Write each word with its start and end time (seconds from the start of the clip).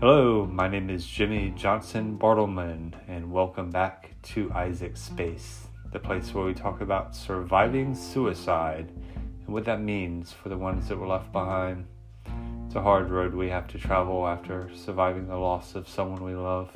Hello, 0.00 0.46
my 0.46 0.66
name 0.66 0.88
is 0.88 1.06
Jimmy 1.06 1.52
Johnson 1.54 2.16
Bartleman, 2.18 2.94
and 3.06 3.30
welcome 3.30 3.68
back 3.68 4.14
to 4.22 4.50
Isaac 4.54 4.96
Space, 4.96 5.66
the 5.92 5.98
place 5.98 6.32
where 6.32 6.46
we 6.46 6.54
talk 6.54 6.80
about 6.80 7.14
surviving 7.14 7.94
suicide 7.94 8.90
and 9.14 9.48
what 9.48 9.66
that 9.66 9.82
means 9.82 10.32
for 10.32 10.48
the 10.48 10.56
ones 10.56 10.88
that 10.88 10.96
were 10.96 11.06
left 11.06 11.30
behind. 11.32 11.86
It's 12.64 12.76
a 12.76 12.80
hard 12.80 13.10
road 13.10 13.34
we 13.34 13.50
have 13.50 13.68
to 13.68 13.78
travel 13.78 14.26
after 14.26 14.70
surviving 14.74 15.28
the 15.28 15.36
loss 15.36 15.74
of 15.74 15.86
someone 15.86 16.24
we 16.24 16.34
love. 16.34 16.70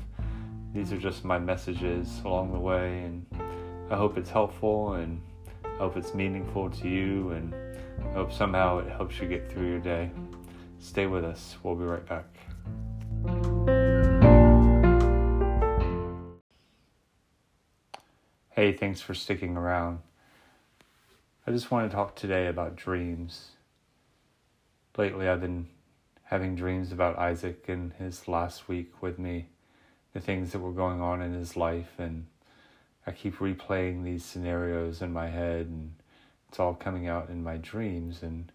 These 0.75 0.93
are 0.93 0.99
just 0.99 1.25
my 1.25 1.39
messages 1.39 2.21
along 2.27 2.53
the 2.53 2.61
way, 2.61 3.05
and 3.05 3.25
I 3.91 3.97
hope 3.97 4.19
it's 4.19 4.29
helpful 4.29 4.97
and 4.97 5.19
I 5.65 5.79
hope 5.79 5.97
it's 5.97 6.13
meaningful 6.13 6.69
to 6.69 6.89
you, 6.91 7.31
and 7.31 7.55
I 8.07 8.13
hope 8.13 8.35
somehow 8.35 8.81
it 8.81 8.91
helps 8.91 9.19
you 9.19 9.27
get 9.27 9.51
through 9.51 9.71
your 9.71 9.81
day. 9.81 10.11
Stay 10.79 11.07
with 11.07 11.25
us, 11.25 11.57
we'll 11.63 11.75
be 11.75 11.85
right 11.85 12.07
back. 12.07 12.27
Hey, 18.57 18.73
thanks 18.73 19.01
for 19.01 19.15
sticking 19.15 19.57
around. 19.57 19.99
I 21.45 21.51
just 21.51 21.73
want 21.73 21.91
to 21.91 21.97
talk 21.97 22.15
today 22.15 22.47
about 22.47 22.77
dreams. 22.77 23.49
Lately, 24.97 25.29
I've 25.29 25.41
been 25.41 25.67
having 26.23 26.55
dreams 26.55 26.93
about 26.93 27.19
Isaac 27.19 27.65
and 27.67 27.93
his 27.95 28.29
last 28.29 28.69
week 28.69 29.03
with 29.03 29.19
me, 29.19 29.49
the 30.13 30.21
things 30.21 30.53
that 30.53 30.61
were 30.61 30.71
going 30.71 31.01
on 31.01 31.21
in 31.21 31.33
his 31.33 31.57
life, 31.57 31.99
and 31.99 32.27
I 33.05 33.11
keep 33.11 33.39
replaying 33.39 34.05
these 34.05 34.25
scenarios 34.25 35.03
in 35.03 35.13
my 35.13 35.31
head, 35.31 35.67
and 35.67 35.93
it's 36.49 36.61
all 36.61 36.75
coming 36.75 37.09
out 37.09 37.31
in 37.31 37.43
my 37.43 37.57
dreams, 37.57 38.23
and 38.23 38.53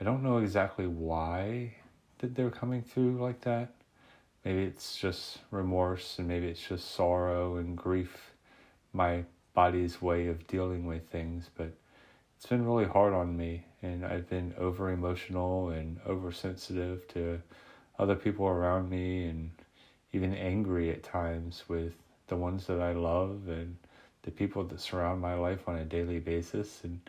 I 0.00 0.04
don't 0.04 0.24
know 0.24 0.38
exactly 0.38 0.88
why 0.88 1.76
that 2.18 2.34
they're 2.34 2.50
coming 2.50 2.82
through 2.82 3.22
like 3.22 3.42
that. 3.42 3.74
Maybe 4.44 4.64
it's 4.64 4.96
just 4.96 5.38
remorse, 5.52 6.18
and 6.18 6.26
maybe 6.26 6.48
it's 6.48 6.66
just 6.66 6.90
sorrow 6.90 7.58
and 7.58 7.76
grief. 7.76 8.32
My 8.92 9.22
body's 9.56 10.02
way 10.02 10.26
of 10.28 10.46
dealing 10.46 10.84
with 10.84 11.08
things, 11.08 11.48
but 11.56 11.72
it's 12.36 12.44
been 12.44 12.66
really 12.66 12.84
hard 12.84 13.14
on 13.14 13.34
me, 13.34 13.64
and 13.80 14.04
I've 14.04 14.28
been 14.28 14.54
over 14.58 14.90
emotional 14.90 15.70
and 15.70 15.98
oversensitive 16.06 17.08
to 17.14 17.40
other 17.98 18.14
people 18.14 18.46
around 18.46 18.90
me, 18.90 19.24
and 19.24 19.50
even 20.12 20.34
angry 20.34 20.90
at 20.90 21.02
times 21.02 21.64
with 21.68 21.94
the 22.26 22.36
ones 22.36 22.66
that 22.66 22.82
I 22.82 22.92
love 22.92 23.48
and 23.48 23.76
the 24.24 24.30
people 24.30 24.62
that 24.64 24.78
surround 24.78 25.22
my 25.22 25.34
life 25.34 25.66
on 25.66 25.76
a 25.76 25.86
daily 25.86 26.18
basis, 26.18 26.84
and 26.84 27.00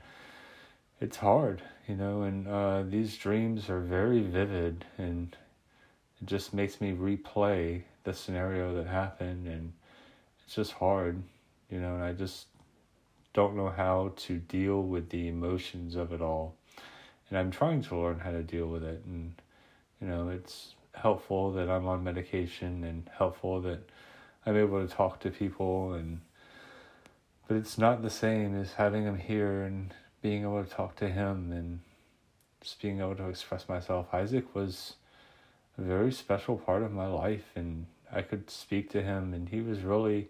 it's 1.02 1.17
hard, 1.17 1.61
you 1.86 1.95
know. 1.95 2.22
And 2.22 2.48
uh, 2.48 2.84
these 2.84 3.17
dreams 3.17 3.70
are 3.70 3.82
very 3.82 4.22
vivid, 4.22 4.86
and 4.98 5.36
it 6.22 6.26
just 6.26 6.54
makes 6.54 6.80
me 6.80 6.94
replay 6.94 7.82
the 8.06 8.14
scenario 8.14 8.73
that 8.76 8.88
happened, 8.88 9.48
and 9.48 9.73
it's 10.45 10.56
just 10.56 10.72
hard 10.72 11.23
you 11.70 11.80
know, 11.80 11.96
and 11.96 12.04
I 12.04 12.14
just 12.14 12.48
don't 13.34 13.56
know 13.56 13.70
how 13.70 14.14
to 14.16 14.38
deal 14.38 14.82
with 14.82 15.10
the 15.10 15.28
emotions 15.28 15.96
of 15.96 16.12
it 16.12 16.22
all. 16.22 16.56
And 17.30 17.38
I'm 17.38 17.52
trying 17.52 17.82
to 17.84 17.98
learn 17.98 18.20
how 18.20 18.32
to 18.32 18.44
deal 18.44 18.68
with 18.68 18.84
it. 18.84 19.04
And, 19.06 19.34
you 20.02 20.08
know, 20.08 20.30
it's 20.30 20.76
helpful 20.94 21.52
that 21.54 21.70
I'm 21.70 21.88
on 21.88 22.04
medication 22.04 22.84
and 22.84 23.10
helpful 23.18 23.62
that 23.62 23.80
I'm 24.45 24.58
able 24.58 24.86
to 24.86 24.94
talk 24.94 25.20
to 25.22 25.30
people 25.30 25.94
and 25.94 26.22
but 27.48 27.56
it's 27.56 27.78
not 27.78 28.02
the 28.02 28.10
same 28.10 28.60
as 28.60 28.73
having 28.73 29.04
him 29.04 29.18
here 29.18 29.62
and 29.62 29.94
being 30.22 30.44
able 30.44 30.64
to 30.64 30.70
talk 30.70 30.98
to 30.98 31.08
him 31.08 31.52
and 31.54 31.80
just 32.60 32.82
being 32.82 33.00
able 33.00 33.16
to 33.16 33.30
express 33.30 33.70
myself. 33.70 34.08
Isaac 34.14 34.54
was 34.54 34.95
a 35.78 35.82
very 35.82 36.12
special 36.12 36.58
part 36.58 36.84
of 36.84 36.92
my 36.92 37.08
life 37.08 37.52
and 37.56 37.86
I 38.12 38.22
could 38.22 38.50
speak 38.50 38.90
to 38.92 39.02
him 39.02 39.34
and 39.34 39.48
he 39.48 39.62
was 39.62 39.80
really 39.82 40.28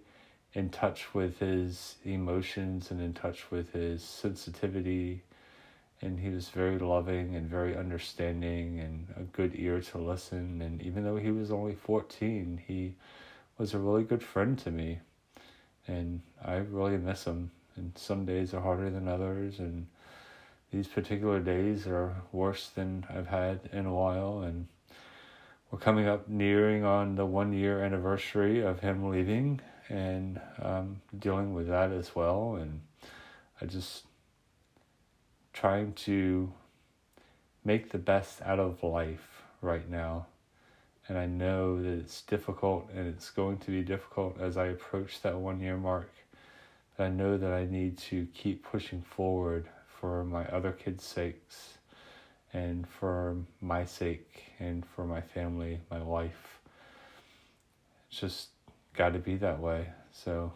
in 0.53 0.69
touch 0.69 1.13
with 1.13 1.39
his 1.39 1.95
emotions 2.05 2.91
and 2.91 3.01
in 3.01 3.13
touch 3.13 3.51
with 3.51 3.71
his 3.73 4.03
sensitivity. 4.03 5.23
And 6.01 6.19
he 6.19 6.29
was 6.29 6.49
very 6.49 6.77
loving 6.77 7.35
and 7.35 7.49
very 7.49 7.75
understanding 7.75 8.79
and 8.79 9.07
a 9.15 9.23
good 9.23 9.53
ear 9.55 9.81
to 9.81 9.97
listen. 9.97 10.61
And 10.61 10.81
even 10.81 11.03
though 11.03 11.17
he 11.17 11.31
was 11.31 11.51
only 11.51 11.75
14, 11.75 12.61
he 12.67 12.95
was 13.57 13.73
a 13.73 13.79
really 13.79 14.03
good 14.03 14.23
friend 14.23 14.57
to 14.59 14.71
me. 14.71 14.99
And 15.87 16.21
I 16.43 16.55
really 16.55 16.97
miss 16.97 17.23
him. 17.25 17.51
And 17.75 17.91
some 17.95 18.25
days 18.25 18.53
are 18.53 18.61
harder 18.61 18.89
than 18.89 19.07
others. 19.07 19.59
And 19.59 19.87
these 20.71 20.87
particular 20.87 21.39
days 21.39 21.87
are 21.87 22.15
worse 22.31 22.69
than 22.69 23.05
I've 23.09 23.27
had 23.27 23.61
in 23.71 23.85
a 23.85 23.93
while. 23.93 24.41
And 24.41 24.67
we're 25.71 25.79
coming 25.79 26.07
up 26.07 26.27
nearing 26.27 26.83
on 26.83 27.15
the 27.15 27.25
one 27.25 27.53
year 27.53 27.83
anniversary 27.83 28.61
of 28.61 28.79
him 28.79 29.09
leaving 29.09 29.61
and 29.89 30.39
um, 30.61 31.01
dealing 31.17 31.53
with 31.53 31.67
that 31.67 31.91
as 31.91 32.15
well. 32.15 32.55
And 32.55 32.81
I 33.61 33.65
just 33.65 34.03
trying 35.53 35.93
to 35.93 36.51
make 37.63 37.91
the 37.91 37.97
best 37.97 38.41
out 38.43 38.59
of 38.59 38.83
life 38.83 39.43
right 39.61 39.89
now. 39.89 40.27
And 41.07 41.17
I 41.17 41.25
know 41.25 41.81
that 41.81 41.89
it's 41.89 42.21
difficult 42.21 42.89
and 42.93 43.07
it's 43.07 43.29
going 43.29 43.57
to 43.59 43.71
be 43.71 43.81
difficult 43.81 44.39
as 44.39 44.57
I 44.57 44.67
approach 44.67 45.21
that 45.21 45.37
one 45.37 45.59
year 45.59 45.77
mark. 45.77 46.11
But 46.95 47.05
I 47.05 47.09
know 47.09 47.37
that 47.37 47.53
I 47.53 47.65
need 47.65 47.97
to 47.99 48.27
keep 48.33 48.63
pushing 48.63 49.01
forward 49.01 49.67
for 49.87 50.23
my 50.23 50.45
other 50.47 50.71
kids' 50.71 51.03
sakes 51.03 51.77
and 52.53 52.87
for 52.87 53.37
my 53.61 53.85
sake 53.85 54.43
and 54.59 54.85
for 54.85 55.05
my 55.05 55.21
family, 55.21 55.79
my 55.89 56.01
wife. 56.01 56.59
It's 58.09 58.19
just 58.19 58.49
got 58.97 59.13
to 59.13 59.19
be 59.19 59.35
that 59.37 59.59
way. 59.59 59.89
So 60.11 60.51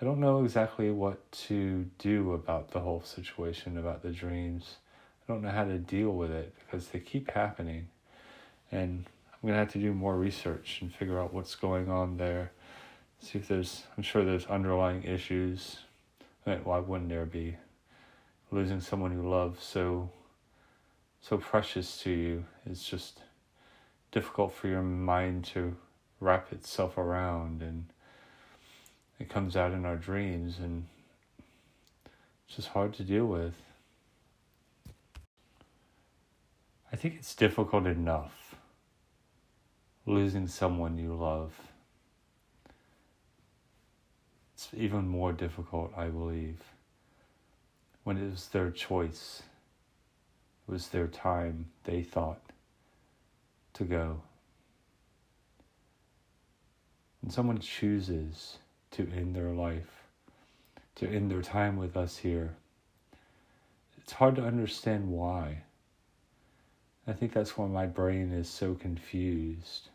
I 0.00 0.04
don't 0.04 0.20
know 0.20 0.44
exactly 0.44 0.90
what 0.90 1.30
to 1.32 1.86
do 1.98 2.32
about 2.32 2.72
the 2.72 2.80
whole 2.80 3.02
situation, 3.02 3.78
about 3.78 4.02
the 4.02 4.10
dreams. 4.10 4.76
I 5.22 5.32
don't 5.32 5.42
know 5.42 5.50
how 5.50 5.64
to 5.64 5.78
deal 5.78 6.10
with 6.10 6.30
it 6.30 6.54
because 6.58 6.88
they 6.88 6.98
keep 6.98 7.30
happening. 7.30 7.88
And 8.72 9.06
I'm 9.32 9.46
going 9.48 9.54
to 9.54 9.58
have 9.58 9.72
to 9.72 9.78
do 9.78 9.94
more 9.94 10.16
research 10.16 10.78
and 10.82 10.92
figure 10.92 11.20
out 11.20 11.32
what's 11.32 11.54
going 11.54 11.90
on 11.90 12.16
there. 12.16 12.50
See 13.20 13.38
if 13.38 13.48
there's, 13.48 13.84
I'm 13.96 14.02
sure 14.02 14.24
there's 14.24 14.46
underlying 14.46 15.04
issues. 15.04 15.78
Why 16.44 16.78
wouldn't 16.78 17.10
there 17.10 17.26
be? 17.26 17.56
Losing 18.50 18.80
someone 18.80 19.12
you 19.12 19.28
love 19.28 19.58
so, 19.60 20.10
so 21.20 21.36
precious 21.36 22.00
to 22.02 22.10
you 22.10 22.44
is 22.68 22.82
just 22.82 23.20
difficult 24.12 24.54
for 24.54 24.68
your 24.68 24.82
mind 24.82 25.44
to 25.44 25.76
wrap 26.20 26.52
itself 26.52 26.98
around 26.98 27.62
and 27.62 27.86
it 29.18 29.28
comes 29.28 29.56
out 29.56 29.72
in 29.72 29.84
our 29.84 29.96
dreams 29.96 30.58
and 30.58 30.86
it's 32.46 32.56
just 32.56 32.68
hard 32.68 32.92
to 32.94 33.02
deal 33.02 33.26
with. 33.26 33.54
I 36.92 36.96
think 36.96 37.14
it's 37.16 37.34
difficult 37.34 37.86
enough 37.86 38.56
losing 40.06 40.48
someone 40.48 40.98
you 40.98 41.14
love. 41.14 41.52
It's 44.54 44.68
even 44.74 45.06
more 45.06 45.32
difficult, 45.32 45.92
I 45.96 46.06
believe, 46.06 46.62
when 48.04 48.16
it 48.16 48.30
was 48.30 48.48
their 48.48 48.70
choice, 48.70 49.42
it 50.66 50.72
was 50.72 50.88
their 50.88 51.06
time, 51.06 51.66
they 51.84 52.02
thought, 52.02 52.40
to 53.74 53.84
go 53.84 54.22
when 57.28 57.34
someone 57.34 57.58
chooses 57.58 58.56
to 58.90 59.02
end 59.14 59.36
their 59.36 59.50
life, 59.50 60.04
to 60.94 61.06
end 61.06 61.30
their 61.30 61.42
time 61.42 61.76
with 61.76 61.94
us 61.94 62.16
here, 62.16 62.54
it's 63.98 64.14
hard 64.14 64.34
to 64.34 64.46
understand 64.46 65.10
why. 65.10 65.58
I 67.06 67.12
think 67.12 67.34
that's 67.34 67.58
why 67.58 67.66
my 67.66 67.84
brain 67.84 68.32
is 68.32 68.48
so 68.48 68.72
confused. 68.72 69.90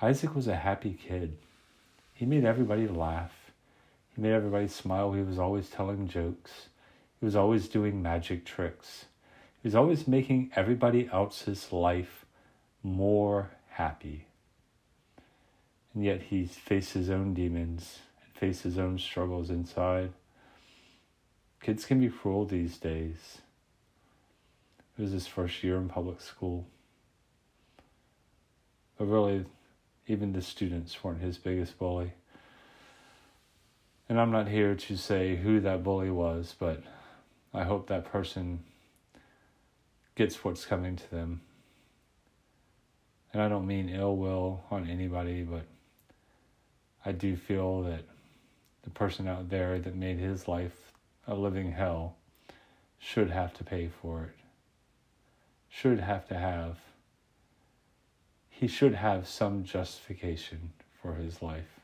Isaac 0.00 0.34
was 0.34 0.48
a 0.48 0.56
happy 0.56 0.94
kid. 0.94 1.36
He 2.14 2.24
made 2.24 2.46
everybody 2.46 2.88
laugh. 2.88 3.52
He 4.16 4.22
made 4.22 4.32
everybody 4.32 4.68
smile. 4.68 5.12
He 5.12 5.20
was 5.20 5.38
always 5.38 5.68
telling 5.68 6.08
jokes. 6.08 6.68
He 7.20 7.26
was 7.26 7.36
always 7.36 7.68
doing 7.68 8.00
magic 8.00 8.46
tricks. 8.46 9.04
He 9.62 9.68
was 9.68 9.74
always 9.74 10.08
making 10.08 10.52
everybody 10.56 11.06
else's 11.12 11.70
life 11.70 12.24
more 12.82 13.50
happy 13.72 14.27
and 15.94 16.04
yet 16.04 16.22
he 16.22 16.44
faced 16.46 16.92
his 16.92 17.10
own 17.10 17.34
demons 17.34 18.00
and 18.22 18.34
faced 18.34 18.62
his 18.62 18.78
own 18.78 18.98
struggles 18.98 19.50
inside. 19.50 20.12
Kids 21.60 21.84
can 21.84 22.00
be 22.00 22.08
cruel 22.08 22.44
these 22.44 22.76
days. 22.76 23.38
It 24.96 25.02
was 25.02 25.12
his 25.12 25.26
first 25.26 25.62
year 25.62 25.76
in 25.76 25.88
public 25.88 26.20
school. 26.20 26.66
But 28.96 29.06
really, 29.06 29.44
even 30.06 30.32
the 30.32 30.42
students 30.42 31.04
weren't 31.04 31.20
his 31.20 31.38
biggest 31.38 31.78
bully. 31.78 32.12
And 34.08 34.18
I'm 34.18 34.30
not 34.30 34.48
here 34.48 34.74
to 34.74 34.96
say 34.96 35.36
who 35.36 35.60
that 35.60 35.84
bully 35.84 36.10
was, 36.10 36.54
but 36.58 36.82
I 37.52 37.64
hope 37.64 37.88
that 37.88 38.10
person 38.10 38.60
gets 40.14 40.42
what's 40.42 40.64
coming 40.64 40.96
to 40.96 41.10
them. 41.10 41.42
And 43.32 43.42
I 43.42 43.48
don't 43.48 43.66
mean 43.66 43.88
ill 43.88 44.16
will 44.16 44.64
on 44.70 44.88
anybody, 44.88 45.42
but 45.42 45.64
I 47.08 47.12
do 47.12 47.36
feel 47.36 47.84
that 47.84 48.02
the 48.82 48.90
person 48.90 49.28
out 49.28 49.48
there 49.48 49.78
that 49.78 49.94
made 49.94 50.18
his 50.18 50.46
life 50.46 50.92
a 51.26 51.34
living 51.34 51.72
hell 51.72 52.16
should 52.98 53.30
have 53.30 53.54
to 53.54 53.64
pay 53.64 53.88
for 53.88 54.24
it. 54.24 54.36
Should 55.70 56.00
have 56.00 56.28
to 56.28 56.34
have. 56.34 56.76
He 58.50 58.68
should 58.68 58.94
have 58.94 59.26
some 59.26 59.64
justification 59.64 60.72
for 61.00 61.14
his 61.14 61.40
life. 61.40 61.80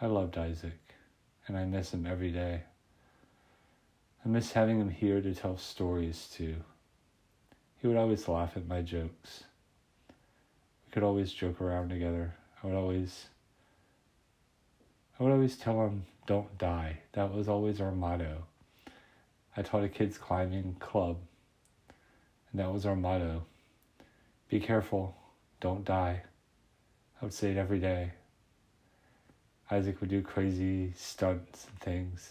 I 0.00 0.06
loved 0.06 0.38
Isaac, 0.38 0.94
and 1.48 1.58
I 1.58 1.66
miss 1.66 1.92
him 1.92 2.06
every 2.06 2.32
day. 2.32 2.62
I 4.24 4.28
miss 4.30 4.52
having 4.52 4.80
him 4.80 4.88
here 4.88 5.20
to 5.20 5.34
tell 5.34 5.58
stories 5.58 6.30
to. 6.36 6.54
He 7.82 7.86
would 7.86 7.98
always 7.98 8.26
laugh 8.26 8.56
at 8.56 8.66
my 8.66 8.80
jokes. 8.80 9.44
We 10.88 10.92
could 10.94 11.02
always 11.02 11.34
joke 11.34 11.60
around 11.60 11.90
together. 11.90 12.34
I 12.62 12.66
would 12.66 12.74
always 12.74 13.26
I 15.20 15.22
would 15.22 15.32
always 15.32 15.58
tell 15.58 15.84
him, 15.84 16.06
don't 16.26 16.56
die. 16.56 17.00
That 17.12 17.34
was 17.34 17.46
always 17.46 17.78
our 17.78 17.92
motto. 17.92 18.44
I 19.54 19.60
taught 19.60 19.84
a 19.84 19.90
kids 19.90 20.16
climbing 20.16 20.76
club, 20.80 21.18
and 22.50 22.58
that 22.58 22.72
was 22.72 22.86
our 22.86 22.96
motto. 22.96 23.44
Be 24.48 24.60
careful, 24.60 25.14
don't 25.60 25.84
die. 25.84 26.22
I 27.20 27.24
would 27.24 27.34
say 27.34 27.50
it 27.50 27.58
every 27.58 27.80
day. 27.80 28.12
Isaac 29.70 30.00
would 30.00 30.08
do 30.08 30.22
crazy 30.22 30.94
stunts 30.96 31.66
and 31.66 31.78
things. 31.80 32.30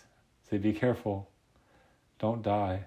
Say, 0.50 0.58
be 0.58 0.74
careful, 0.74 1.30
don't 2.18 2.42
die. 2.42 2.86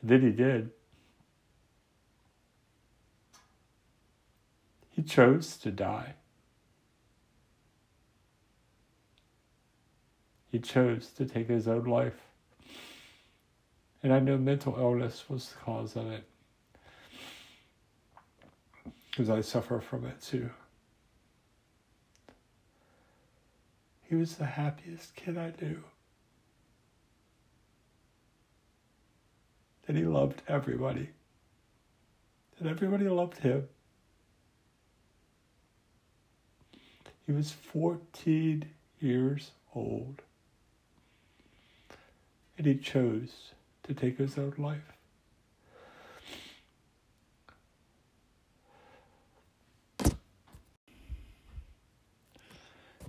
And 0.00 0.10
then 0.10 0.22
he 0.22 0.30
did. 0.30 0.70
He 5.00 5.06
chose 5.06 5.56
to 5.56 5.70
die. 5.70 6.12
He 10.52 10.58
chose 10.58 11.06
to 11.16 11.24
take 11.24 11.48
his 11.48 11.66
own 11.66 11.84
life. 11.84 12.20
And 14.02 14.12
I 14.12 14.18
know 14.18 14.36
mental 14.36 14.76
illness 14.78 15.24
was 15.26 15.48
the 15.48 15.56
cause 15.60 15.96
of 15.96 16.10
it. 16.10 16.24
Because 19.10 19.30
I 19.30 19.40
suffer 19.40 19.80
from 19.80 20.04
it 20.04 20.20
too. 20.20 20.50
He 24.02 24.16
was 24.16 24.36
the 24.36 24.44
happiest 24.44 25.16
kid 25.16 25.38
I 25.38 25.54
knew. 25.62 25.82
And 29.88 29.96
he 29.96 30.04
loved 30.04 30.42
everybody. 30.46 31.08
And 32.58 32.68
everybody 32.68 33.08
loved 33.08 33.38
him. 33.38 33.66
He 37.30 37.36
was 37.36 37.52
14 37.52 38.64
years 38.98 39.52
old 39.72 40.22
and 42.58 42.66
he 42.66 42.74
chose 42.74 43.52
to 43.84 43.94
take 43.94 44.18
his 44.18 44.36
own 44.36 44.54
life. 44.58 44.82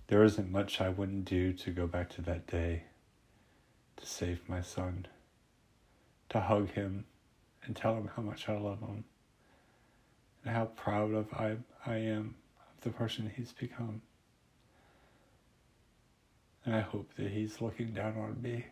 There 0.06 0.24
isn't 0.24 0.52
much 0.52 0.80
I 0.80 0.90
wouldn't 0.90 1.26
do 1.26 1.52
to 1.54 1.72
go 1.72 1.88
back 1.88 2.10
to 2.12 2.22
that 2.22 2.46
day, 2.46 2.84
to 3.98 4.06
save 4.06 4.48
my 4.48 4.62
son, 4.62 5.08
to 6.30 6.42
hug 6.42 6.70
him 6.74 7.06
and 7.64 7.76
tell 7.76 7.96
him 7.96 8.12
how 8.16 8.22
much 8.22 8.48
I 8.48 8.56
love 8.60 8.82
him, 8.82 9.04
and 10.46 10.56
how 10.56 10.66
proud 10.66 11.12
of 11.12 11.34
I, 11.34 11.58
I 11.88 11.96
am 11.96 12.36
of 12.78 12.82
the 12.82 12.92
person 12.92 13.32
he's 13.36 13.54
become. 13.54 14.04
And 16.66 16.76
I 16.76 16.82
hope 16.82 17.10
that 17.18 17.32
he's 17.32 17.62
looking 17.62 17.92
down 17.92 18.18
on 18.18 18.42
me 18.42 18.66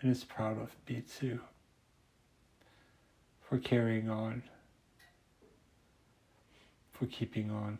and 0.00 0.10
is 0.10 0.24
proud 0.24 0.60
of 0.60 0.74
me 0.88 1.02
too 1.18 1.40
for 3.48 3.58
carrying 3.58 4.10
on, 4.10 4.42
for 6.92 7.06
keeping 7.06 7.50
on. 7.50 7.78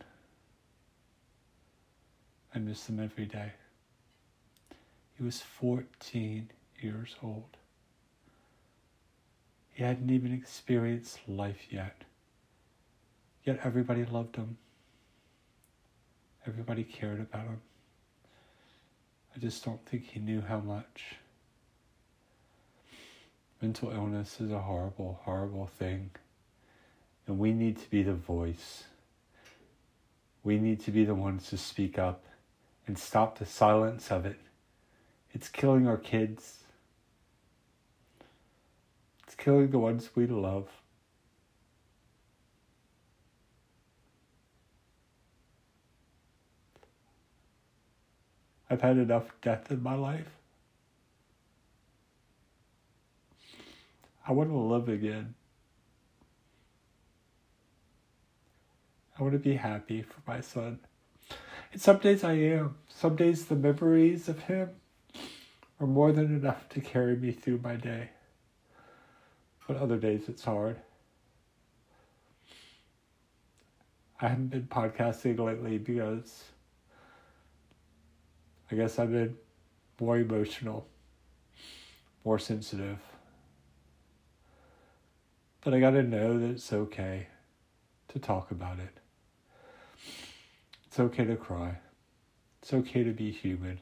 I 2.54 2.58
miss 2.58 2.88
him 2.88 3.00
every 3.00 3.26
day. 3.26 3.52
He 5.16 5.24
was 5.24 5.40
14 5.40 6.50
years 6.80 7.16
old. 7.22 7.56
He 9.72 9.82
hadn't 9.82 10.10
even 10.10 10.32
experienced 10.32 11.20
life 11.28 11.66
yet. 11.70 12.02
Yet 13.44 13.60
everybody 13.62 14.04
loved 14.04 14.36
him. 14.36 14.56
Everybody 16.46 16.84
cared 16.84 17.20
about 17.20 17.46
him. 17.46 17.60
I 19.36 19.38
just 19.38 19.64
don't 19.64 19.84
think 19.84 20.06
he 20.06 20.20
knew 20.20 20.40
how 20.40 20.60
much. 20.60 21.16
Mental 23.60 23.90
illness 23.90 24.40
is 24.40 24.50
a 24.50 24.60
horrible, 24.60 25.20
horrible 25.24 25.66
thing. 25.66 26.10
And 27.26 27.38
we 27.38 27.52
need 27.52 27.76
to 27.78 27.90
be 27.90 28.02
the 28.02 28.14
voice. 28.14 28.84
We 30.42 30.58
need 30.58 30.80
to 30.84 30.90
be 30.90 31.04
the 31.04 31.14
ones 31.14 31.50
to 31.50 31.58
speak 31.58 31.98
up 31.98 32.24
and 32.86 32.98
stop 32.98 33.38
the 33.38 33.44
silence 33.44 34.10
of 34.10 34.24
it. 34.24 34.40
It's 35.34 35.48
killing 35.48 35.86
our 35.86 35.98
kids. 35.98 36.60
It's 39.24 39.34
killing 39.34 39.70
the 39.70 39.78
ones 39.78 40.10
we 40.14 40.26
love. 40.26 40.68
I've 48.76 48.82
had 48.82 48.98
enough 48.98 49.32
death 49.40 49.70
in 49.70 49.82
my 49.82 49.94
life. 49.94 50.28
I 54.28 54.32
want 54.32 54.50
to 54.50 54.58
live 54.58 54.90
again. 54.90 55.34
I 59.18 59.22
want 59.22 59.32
to 59.32 59.38
be 59.38 59.54
happy 59.54 60.02
for 60.02 60.20
my 60.26 60.42
son. 60.42 60.80
And 61.72 61.80
some 61.80 61.96
days 61.96 62.22
I 62.22 62.32
am. 62.32 62.76
Some 62.86 63.16
days 63.16 63.46
the 63.46 63.54
memories 63.54 64.28
of 64.28 64.40
him 64.40 64.68
are 65.80 65.86
more 65.86 66.12
than 66.12 66.26
enough 66.26 66.68
to 66.68 66.82
carry 66.82 67.16
me 67.16 67.32
through 67.32 67.60
my 67.64 67.76
day. 67.76 68.10
But 69.66 69.78
other 69.78 69.96
days 69.96 70.28
it's 70.28 70.44
hard. 70.44 70.76
I 74.20 74.28
haven't 74.28 74.48
been 74.48 74.66
podcasting 74.66 75.38
lately 75.38 75.78
because 75.78 76.44
I 78.70 78.74
guess 78.74 78.98
I've 78.98 79.12
been 79.12 79.36
more 80.00 80.18
emotional, 80.18 80.86
more 82.24 82.38
sensitive. 82.38 82.98
But 85.62 85.74
I 85.74 85.80
got 85.80 85.90
to 85.90 86.02
know 86.02 86.38
that 86.38 86.50
it's 86.50 86.72
okay 86.72 87.28
to 88.08 88.18
talk 88.18 88.50
about 88.50 88.78
it. 88.78 89.00
It's 90.86 90.98
okay 90.98 91.24
to 91.24 91.36
cry. 91.36 91.78
It's 92.62 92.72
okay 92.72 93.04
to 93.04 93.12
be 93.12 93.30
human. 93.30 93.80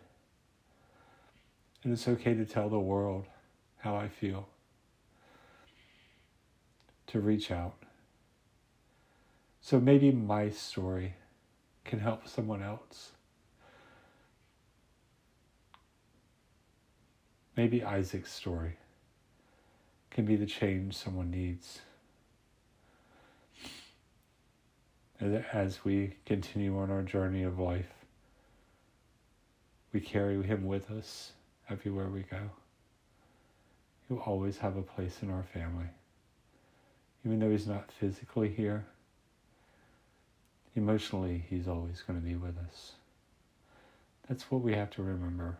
And 1.82 1.92
it's 1.92 2.08
okay 2.08 2.34
to 2.34 2.44
tell 2.44 2.68
the 2.68 2.78
world 2.78 3.26
how 3.78 3.96
I 3.96 4.08
feel. 4.08 4.48
To 7.08 7.20
reach 7.20 7.50
out. 7.50 7.74
So 9.60 9.80
maybe 9.80 10.10
my 10.10 10.50
story 10.50 11.14
can 11.84 12.00
help 12.00 12.28
someone 12.28 12.62
else. 12.62 13.12
Maybe 17.56 17.84
Isaac's 17.84 18.32
story 18.32 18.76
can 20.10 20.24
be 20.24 20.36
the 20.36 20.46
change 20.46 20.96
someone 20.96 21.30
needs. 21.30 21.80
As 25.20 25.84
we 25.84 26.16
continue 26.26 26.76
on 26.78 26.90
our 26.90 27.02
journey 27.02 27.44
of 27.44 27.58
life, 27.58 27.92
we 29.92 30.00
carry 30.00 30.42
him 30.42 30.66
with 30.66 30.90
us 30.90 31.32
everywhere 31.70 32.08
we 32.08 32.22
go. 32.22 32.50
He'll 34.08 34.18
always 34.18 34.58
have 34.58 34.76
a 34.76 34.82
place 34.82 35.18
in 35.22 35.30
our 35.30 35.44
family. 35.44 35.86
Even 37.24 37.38
though 37.38 37.50
he's 37.50 37.66
not 37.66 37.90
physically 37.92 38.50
here, 38.50 38.84
emotionally, 40.74 41.44
he's 41.48 41.68
always 41.68 42.02
going 42.02 42.20
to 42.20 42.26
be 42.26 42.34
with 42.34 42.58
us. 42.58 42.92
That's 44.28 44.50
what 44.50 44.60
we 44.60 44.74
have 44.74 44.90
to 44.90 45.02
remember 45.02 45.56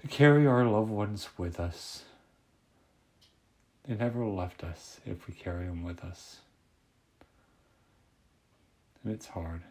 to 0.00 0.08
carry 0.08 0.46
our 0.46 0.64
loved 0.64 0.90
ones 0.90 1.28
with 1.36 1.60
us. 1.60 2.04
They 3.86 3.94
never 3.94 4.24
left 4.24 4.62
us 4.64 5.00
if 5.04 5.26
we 5.26 5.34
carry 5.34 5.66
them 5.66 5.82
with 5.82 6.04
us. 6.04 6.38
And 9.02 9.12
it's 9.12 9.26
hard. 9.26 9.62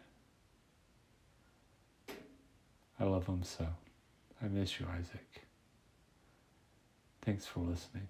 I 2.98 3.04
love 3.04 3.26
them 3.26 3.42
so. 3.42 3.66
I 4.42 4.48
miss 4.48 4.78
you, 4.78 4.86
Isaac. 4.98 5.46
Thanks 7.22 7.46
for 7.46 7.60
listening. 7.60 8.08